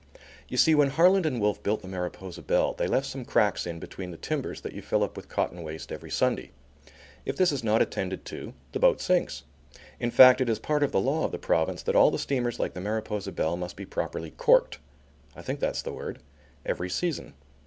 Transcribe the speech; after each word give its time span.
You 0.47 0.57
see 0.57 0.73
when 0.73 0.89
Harland 0.89 1.27
and 1.27 1.39
Wolff 1.39 1.61
built 1.61 1.83
the 1.83 1.87
Mariposa 1.87 2.41
Belle, 2.41 2.73
they 2.73 2.87
left 2.87 3.05
some 3.05 3.23
cracks 3.23 3.67
in 3.67 3.77
between 3.77 4.09
the 4.09 4.17
timbers 4.17 4.61
that 4.61 4.73
you 4.73 4.81
fill 4.81 5.03
up 5.03 5.15
with 5.15 5.29
cotton 5.29 5.61
waste 5.61 5.91
every 5.91 6.09
Sunday. 6.09 6.49
If 7.23 7.37
this 7.37 7.51
is 7.51 7.63
not 7.63 7.83
attended 7.83 8.25
to, 8.25 8.55
the 8.71 8.79
boat 8.79 8.99
sinks. 8.99 9.43
In 9.99 10.09
fact, 10.09 10.41
it 10.41 10.49
is 10.49 10.57
part 10.57 10.81
of 10.81 10.91
the 10.91 10.99
law 10.99 11.25
of 11.25 11.31
the 11.31 11.37
province 11.37 11.83
that 11.83 11.95
all 11.95 12.09
the 12.09 12.17
steamers 12.17 12.59
like 12.59 12.73
the 12.73 12.81
Mariposa 12.81 13.31
Belle 13.31 13.57
must 13.57 13.75
be 13.75 13.85
properly 13.85 14.31
corked, 14.31 14.79
I 15.35 15.43
think 15.43 15.59
that 15.59 15.75
is 15.77 15.83
the 15.83 15.93
word, 15.93 16.17
every 16.65 16.89
season. 16.89 17.35